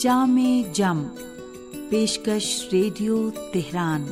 [0.00, 1.08] جام جم،
[1.90, 4.04] پیشکش radio Tehran.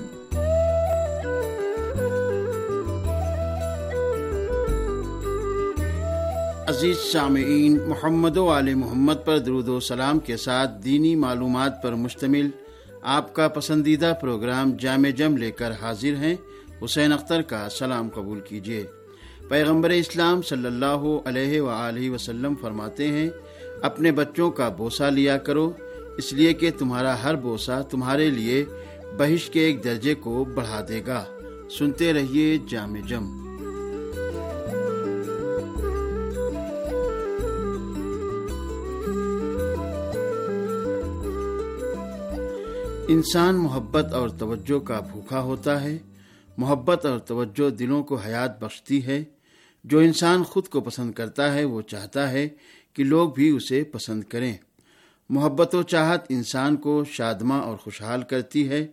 [6.68, 11.94] عزیز سامعین، محمد و علیہ محمد پر درود و سلام کے ساتھ دینی معلومات پر
[11.94, 12.50] مشتمل
[13.02, 16.36] آپ کا پسندیدہ پروگرام جامع جم لے کر حاضر ہیں۔
[16.84, 18.84] حسین اختر کا سلام قبول کیجیے۔
[19.48, 21.70] پیغمبر اسلام صلی اللہ علیہ و
[22.14, 23.30] وسلم فرماتے ہیں
[23.82, 25.72] اپنے بچوں کا بوسہ لیا کرو،
[26.16, 28.64] اس لیے کہ تمہارا ہر بوسہ تمہارے لیے
[29.18, 31.24] بہش کے ایک درجے کو بڑھا دے گا۔
[31.78, 33.46] سنتے رہیے جامع جم۔
[43.08, 45.98] انسان محبت اور توجہ کا بھوکا ہوتا ہے۔
[46.56, 49.24] محبت اور توجہ دلوں کو حیات بخشتی ہے۔
[49.84, 52.48] جو انسان خود کو پسند کرتا ہے، وہ چاہتا ہے
[52.96, 54.54] کہ لوگ بھی اسے پسند کریں۔
[55.28, 58.86] محبت و چاہت انسان کو شادماں اور خوشحال کرتی ہے۔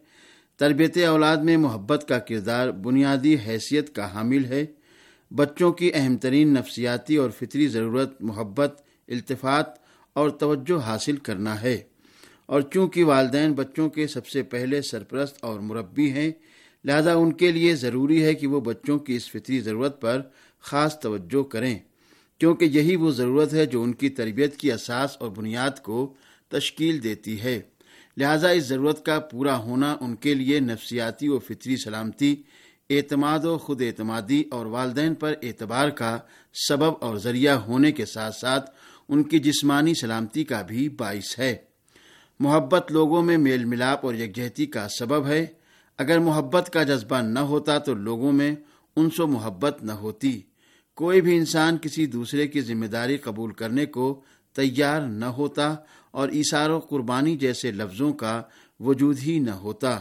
[0.57, 4.65] تربیت اولاد میں محبت کا کردار بنیادی حیثیت کا حامل ہے۔
[5.31, 9.65] بچوں کی اہم ترین نفسیاتی اور فطری ضرورت محبت، التفات
[10.13, 11.81] اور توجہ حاصل کرنا ہے۔
[12.45, 16.31] اور چونکہ والدین بچوں کے سب سے پہلے سرپرست اور مربی ہیں،
[16.85, 20.21] لہذا ان کے لیے ضروری ہے کہ وہ بچوں کی اس فطری ضرورت پر
[20.61, 21.79] خاص توجہ کریں۔
[22.37, 26.13] کیونکہ یہی وہ ضرورت ہے جو ان کی تربیت کی اساس اور بنیاد کو
[26.47, 27.61] تشکیل دیتی ہے۔
[28.17, 32.35] لہذا اس ضرورت کا پورا ہونا ان کے لیے نفسیاتی و فطری سلامتی،
[32.89, 36.17] اعتماد و خود اعتمادی اور والدین پر اعتبار کا
[36.67, 38.71] سبب اور ذریعہ ہونے کے ساتھ ساتھ
[39.09, 41.55] ان کی جسمانی سلامتی کا بھی باعث ہے۔
[42.39, 45.45] محبت لوگوں میں میل ملاپ اور یکجہتی کا سبب ہے۔
[45.97, 48.55] اگر محبت کا جذبہ نہ ہوتا تو لوگوں میں
[48.95, 50.41] ان سے محبت نہ ہوتی۔
[50.95, 54.21] کوئی بھی انسان کسی دوسرے کی ذمہ داری قبول کرنے کو
[54.53, 55.75] تیار نہ ہوتا
[56.11, 58.41] اور ایثار و قربانی جیسے لفظوں کا
[58.79, 59.99] وجود ہی نہ ہوتا۔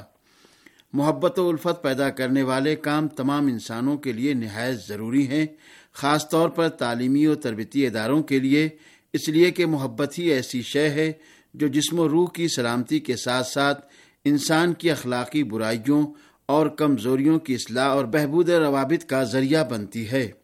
[0.92, 5.46] محبت و الفت پیدا کرنے والے کام تمام انسانوں کے لیے نہایت ضروری ہیں،
[5.92, 8.68] خاص طور پر تعلیمی و تربیتی اداروں کے لیے۔
[9.12, 11.12] اس لیے کہ محبت ہی ایسی شے ہے
[11.54, 13.86] جو جسم و روح کی سلامتی کے ساتھ ساتھ
[14.24, 16.06] انسان کی اخلاقی برائیوں
[16.46, 20.41] اور کمزوریوں کی اصلاح اور بہبود روابط کا ذریعہ بنتی ہے۔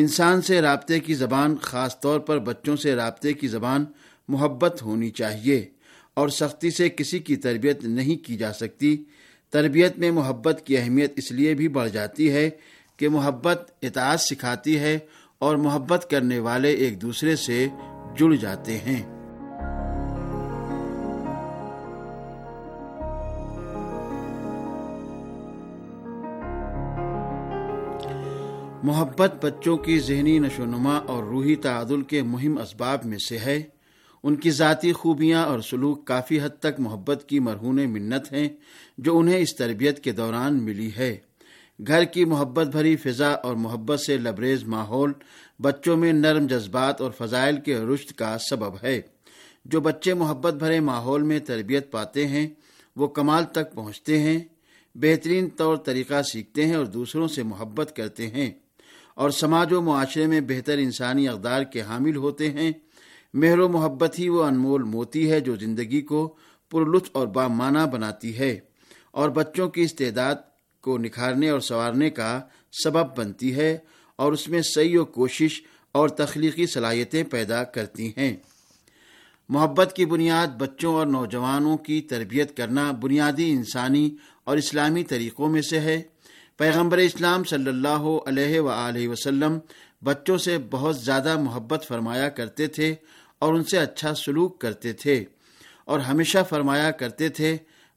[0.00, 3.84] انسان سے رابطے کی زبان خاص طور پر بچوں سے رابطے کی زبان
[4.28, 5.66] محبت ہونی چاہیے
[6.14, 8.96] اور سختی سے کسی کی تربیت نہیں کی جا سکتی۔
[9.50, 12.50] تربیت میں محبت کی اہمیت اس لیے بھی بڑھ جاتی ہے
[12.96, 14.98] کہ محبت اطاعت سکھاتی ہے
[15.38, 17.66] اور محبت کرنے والے ایک دوسرے سے
[18.18, 19.17] جڑ جاتے ہیں۔
[28.82, 33.62] محبت بچوں کی ذہنی نشو نما اور روحی تعادل کے مہم اسباب میں سے ہے۔
[34.22, 38.48] ان کی ذاتی خوبیاں اور سلوک کافی حد تک محبت کی مرہون منت ہیں
[38.98, 41.16] جو انہیں اس تربیت کے دوران ملی ہے۔
[41.86, 45.12] گھر کی محبت بھری فضا اور محبت سے لبریز ماحول
[45.62, 49.00] بچوں میں نرم جذبات اور فضائل کے رشت کا سبب ہے۔
[49.64, 52.48] جو بچے محبت بھرے ماحول میں تربیت پاتے ہیں،
[52.96, 54.38] وہ کمال تک پہنچتے ہیں،
[54.94, 58.50] بہترین طور طریقہ سیکھتے ہیں اور دوسروں سے محبت کرتے ہیں۔
[59.18, 62.72] اور سماج و معاشرے میں بہتر انسانی اقدار کے حامل ہوتے ہیں۔
[63.34, 66.36] مہر و محبت ہی وہ انمول موتی ہے جو زندگی کو
[66.70, 68.60] پرلطف اور بامانہ بناتی ہے
[69.10, 70.34] اور بچوں کی استعداد
[70.80, 72.40] کو نکھارنے اور سنوارنے کا
[72.84, 73.78] سبب بنتی ہے
[74.16, 75.62] اور اس میں صحیح و کوشش
[75.92, 78.36] اور تخلیقی صلاحیتیں پیدا کرتی ہیں۔
[79.48, 85.62] محبت کی بنیاد بچوں اور نوجوانوں کی تربیت کرنا بنیادی انسانی اور اسلامی طریقوں میں
[85.62, 86.02] سے ہے۔
[86.58, 89.58] پیغمبر اسلام صلی اللہ علیہ و وسلم
[90.04, 92.94] بچوں سے بہت زیادہ محبت فرمایا کرتے تھے
[93.38, 95.24] اور ان سے اچھا سلوک کرتے تھے
[95.84, 97.56] اور ہمیشہ فرمایا کرتے تھے،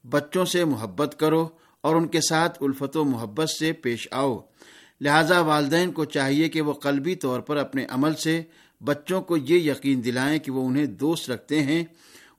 [0.09, 1.49] بچوں سے محبت کرو
[1.81, 4.37] اور ان کے ساتھ الفت و محبت سے پیش آؤ۔
[5.01, 8.41] لہذا والدین کو چاہیے کہ وہ قلبی طور پر اپنے عمل سے
[8.81, 11.83] بچوں کو یہ یقین دلائیں کہ وہ انہیں دوست رکھتے ہیں۔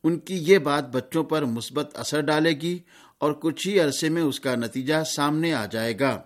[0.04, 2.78] ان کی یہ بات بچوں پر مثبت اثر ڈالے گی
[3.22, 6.22] اور کچھ ہی عرصے میں اس کا نتیجہ سامنے آ جائے گا۔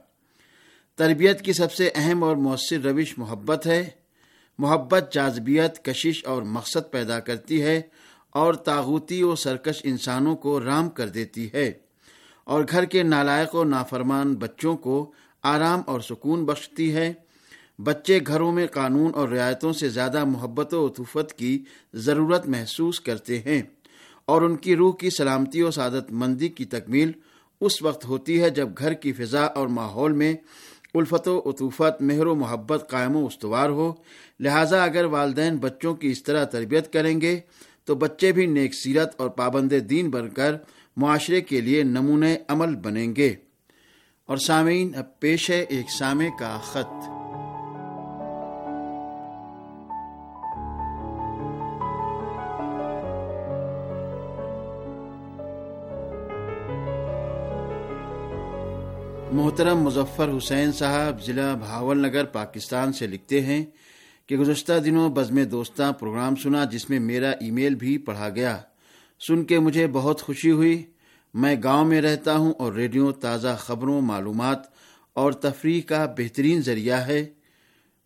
[0.96, 3.90] تربیت کی سب سے اہم اور مؤثر روش محبت ہے۔
[4.58, 7.82] محبت جازبیت کشش اور مقصد پیدا کرتی ہے
[8.30, 11.72] اور تاغوتی و سرکش انسانوں کو رام کر دیتی ہے۔
[12.44, 17.12] اور گھر کے نالائق و نافرمان بچوں کو آرام اور سکون بخشتی ہے۔
[17.78, 21.64] بچے گھروں میں قانون اور رعایتوں سے زیادہ محبت و عطوفت کی
[21.94, 23.62] ضرورت محسوس کرتے ہیں۔
[24.26, 27.12] اور ان کی روح کی سلامتی و سعادت مندی کی تکمیل
[27.60, 30.34] اس وقت ہوتی ہے جب گھر کی فضا اور ماحول میں
[30.94, 33.92] الفت و عطوفت، مہر و محبت قائم و استوار ہو۔
[34.40, 37.40] لہٰذا اگر والدین بچوں کی اس طرح تربیت کریں گے
[37.84, 40.56] تو بچے بھی نیک سیرت اور پابند دین بن کر
[40.96, 43.34] معاشرے کے لیے نمونے عمل بنیں گے۔
[44.26, 47.25] اور سامعین، اب پیش ہے ایک سامع کا خط۔
[59.36, 63.64] محترم مظفر حسین صاحب ضلع بھاول نگر، پاکستان سے لکھتے ہیں
[64.26, 68.58] کہ گزشتہ دنوں بزم دوستاں پروگرام سنا جس میں میرا ای میل بھی پڑھا گیا۔
[69.28, 70.82] سن کے مجھے بہت خوشی ہوئی۔
[71.34, 74.58] میں گاؤں میں رہتا ہوں اور ریڈیو تازہ خبروں، معلومات
[75.12, 77.26] اور تفریح کا بہترین ذریعہ ہے۔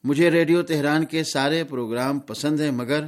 [0.05, 3.05] مجھے ریڈیو تہران کے سارے پروگرام پسند ہیں، مگر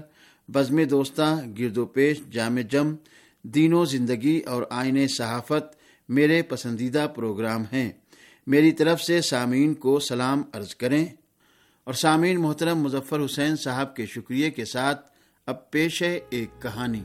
[0.53, 2.95] بزم دوستاں گرد و پیش، جامع جم،
[3.43, 5.77] دین و زندگی اور آئین صحافت
[6.09, 7.93] میرے پسندیدہ پروگرام ہیں۔
[8.47, 11.07] میری طرف سے سامعین کو سلام عرض کریں
[11.85, 15.11] اور سامعین محترم مظفر حسین صاحب کے شکریہ کے ساتھ
[15.47, 17.03] اب پیش ہے ایک کہانی۔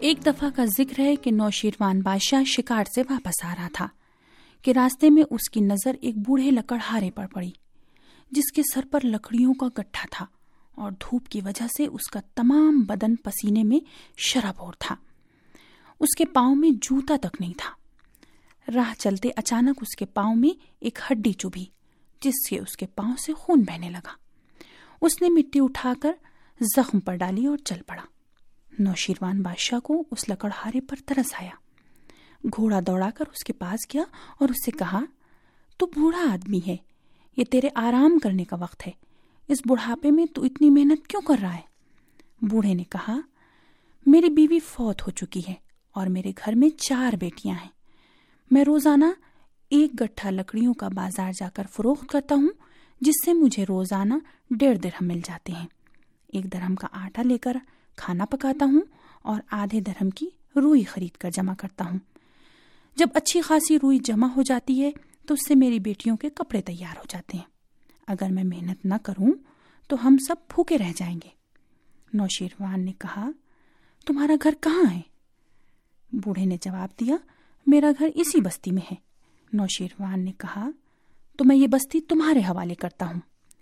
[0.00, 3.88] ایک دفعہ کا ذکر ہے کہ نوشیروان بادشاہ شکار سے واپس آ رہا تھا
[4.62, 7.50] کہ راستے میں اس کی نظر ایک بوڑھے لکڑہارے پر پڑی،
[8.30, 10.26] جس کے سر پر لکڑیوں کا گٹھا تھا۔
[10.78, 13.78] اور دھوپ کی وجہ سے اس کا تمام بدن پسینے میں
[14.16, 14.94] شراب اور تھا۔
[16.00, 17.70] اس کے پاؤں میں جوتا تک نہیں تھا۔
[18.74, 21.66] راہ چلتے اچانک اس کے پاؤں میں ایک ہڈی چبھی
[22.20, 24.12] جس سے اس کے پاؤں سے خون بہنے لگا۔
[25.00, 26.12] اس نے مٹی اٹھا کر
[26.60, 28.02] زخم پر ڈالی اور چل پڑا۔
[28.78, 31.50] نوشیروان بادشاہ کو اس لکڑہارے پر ترس آیا۔
[32.56, 34.02] گھوڑا دوڑا کر اس کے پاس گیا
[34.40, 35.00] اور اس سے کہا،
[35.76, 36.76] تو بوڑھا آدمی ہے،
[37.36, 38.92] یہ تیرے آرام کرنے کا وقت ہے۔
[39.48, 41.60] اس بڑھاپے میں تو اتنی محنت کیوں کر رہا ہے؟
[42.42, 43.16] بوڑھے نے کہا،
[44.06, 45.54] میری بیوی فوت ہو چکی ہے
[45.92, 47.68] اور میرے گھر میں چار بیٹیاں ہیں۔
[48.50, 49.04] میں روزانہ
[49.70, 52.48] ایک گٹھا لکڑیوں کا بازار جا کر فروخت کرتا ہوں،
[53.00, 54.14] جس سے مجھے روزانہ
[54.50, 55.66] ڈیڑھ درہم مل جاتے ہیں۔
[56.28, 57.56] ایک درہم کا آٹا لے کر
[57.96, 58.80] کھانا پکاتا ہوں
[59.22, 61.98] اور آدھے درہم کی روئی خرید کر جمع کرتا ہوں۔
[62.96, 64.90] جب اچھی خاصی روئی جمع ہو جاتی ہے،
[65.26, 67.57] تو اس سے میری بیٹیوں کے کپڑے تیار ہو جاتے ہیں۔
[68.08, 69.32] اگر میں محنت نہ کروں
[69.88, 71.28] تو ہم سب بھوکے رہ جائیں گے۔
[72.12, 73.30] نوشیروان نے کہا،
[74.06, 75.00] تمہارا گھر کہاں ہے؟
[76.12, 77.16] بوڑھے نے جواب دیا،
[77.66, 78.96] میرا گھر اسی بستی میں ہے۔
[79.52, 80.70] نوشیروان نے کہا،
[81.38, 83.20] تو میں یہ بستی تمہارے حوالے کرتا ہوں۔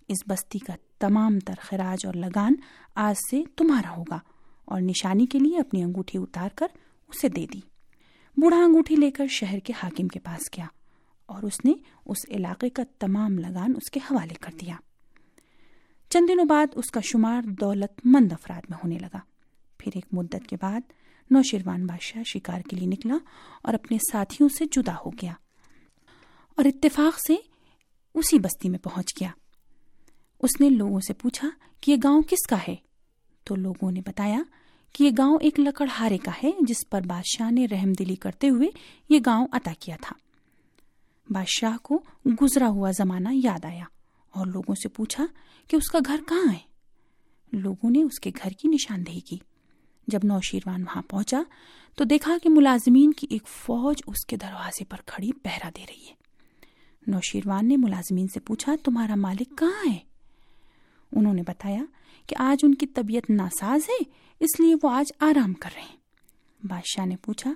[0.08, 2.54] اس بستی کا تمام تر خراج اور لگان
[2.94, 4.18] آج سے تمہارا ہوگا
[4.64, 6.66] اور نشانی کے لیے اپنی انگوٹھی اتار کر
[7.08, 7.60] اسے دے دی۔
[8.36, 10.66] بوڑھا انگوٹھی لے کر شہر کے حاکم کے پاس گیا۔
[11.26, 11.72] اور اس نے
[12.06, 14.76] اس علاقے کا تمام لگان اس کے حوالے کر دیا۔
[16.10, 19.18] چند دنوں بعد اس کا شمار دولت مند افراد میں ہونے لگا۔
[19.78, 20.80] پھر ایک مدت کے بعد
[21.30, 23.16] نوشیروان بادشاہ شکار کے لیے نکلا
[23.62, 25.32] اور اپنے ساتھیوں سے جدا ہو گیا
[26.56, 27.36] اور اتفاق سے
[28.14, 29.30] اسی بستی میں پہنچ گیا۔
[30.38, 31.48] اس نے لوگوں سے پوچھا
[31.80, 32.76] کہ یہ گاؤں کس کا ہے؟
[33.44, 34.42] تو لوگوں نے بتایا
[34.92, 38.68] کہ یہ گاؤں ایک لکڑہارے کا ہے جس پر بادشاہ نے رحم دلی کرتے ہوئے
[39.08, 40.25] یہ گاؤں عطا کیا تھا۔
[41.30, 42.02] بادشاہ کو
[42.42, 43.84] گزرا ہوا زمانہ یاد آیا
[44.30, 45.26] اور لوگوں سے پوچھا
[45.68, 46.58] کہ اس کا گھر کہاں ہے۔
[47.52, 49.38] لوگوں نے اس کے گھر کی نشاندہی کی۔
[50.06, 51.42] جب نوشیروان وہاں پہنچا
[51.96, 56.08] تو دیکھا کہ ملازمین کی ایک فوج اس کے دروازے پر کھڑی پہرا دے رہی
[56.08, 56.14] ہے۔
[57.06, 59.98] نوشیروان نے ملازمین سے پوچھا، تمہارا مالک کہاں ہے؟
[61.12, 61.84] انہوں نے بتایا
[62.26, 64.02] کہ آج ان کی طبیعت ناساز ہے،
[64.40, 65.96] اس لیے وہ آج آرام کر رہے ہیں۔
[66.66, 67.52] بادشاہ نے پوچھا،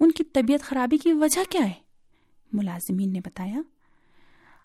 [0.00, 1.89] ان کی طبیعت خرابی کی وجہ کیا ہے؟
[2.52, 3.60] ملازمین نے بتایا،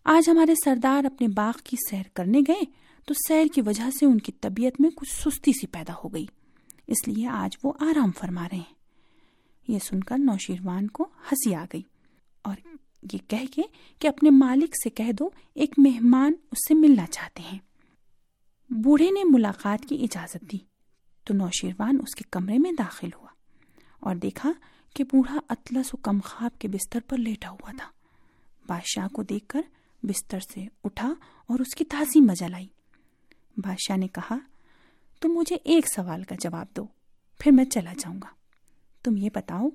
[0.03, 2.61] آج ہمارے سردار اپنے باغ کی سیر کرنے گئے
[3.05, 6.25] تو سیر کی وجہ سے ان کی طبیعت میں کچھ سستی سی پیدا ہو گئی۔
[6.87, 8.73] اس لیے آج وہ آرام فرما رہے ہیں۔
[9.67, 11.81] یہ سن کر نوشیروان کو ہنسی آ گئی
[12.41, 12.55] اور
[13.13, 13.61] یہ کہہ کے
[13.99, 17.59] کہ اپنے مالک سے کہہ دو، ایک مہمان اس سے ملنا چاہتے ہیں۔
[18.69, 20.57] بوڑھے نے ملاقات کی اجازت دی
[21.25, 23.27] تو نوشیروان اس کے کمرے میں داخل ہوا
[23.99, 24.51] اور دیکھا
[24.95, 27.87] کہ بوڑھا اطلس و کم خواب کے بستر پر لیٹا ہوا تھا۔
[28.67, 29.61] بادشاہ کو دیکھ کر
[30.03, 31.13] بستر سے اٹھا
[31.47, 32.67] اور اس کی تازی مزہ لائی۔
[33.57, 34.37] بادشاہ نے کہا،
[35.21, 36.85] تم مجھے ایک سوال کا جواب دو،
[37.39, 38.27] پھر میں چلا جاؤں گا۔
[39.03, 39.69] تم یہ بتاؤ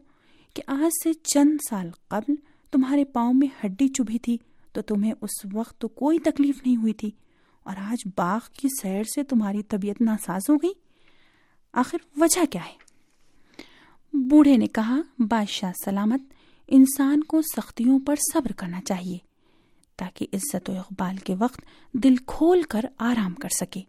[0.54, 2.34] کہ آج سے چند سال قبل
[2.70, 4.38] تمہارے پاؤں میں ہڈی چبھی تھی
[4.72, 7.10] تو تمہیں اس وقت تو کوئی تکلیف نہیں ہوئی تھی
[7.62, 10.72] اور آج باغ کی سیر سے تمہاری طبیعت ناساز ہو گئی۔
[11.72, 12.79] آخر وجہ کیا ہے؟
[14.12, 16.20] بوڑھے نے کہا، بادشاہ سلامت،
[16.68, 19.18] انسان کو سختیوں پر صبر کرنا چاہیے،
[19.96, 21.60] تاکہ عزت و اقبال کے وقت
[21.92, 23.80] دل کھول کر آرام کر سکے۔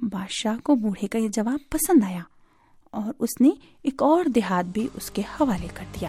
[0.00, 2.22] بادشاہ کو بوڑھے کا یہ جواب پسند آیا
[2.90, 3.48] اور اس نے
[3.82, 6.08] ایک اور دیہات بھی اس کے حوالے کر دیا۔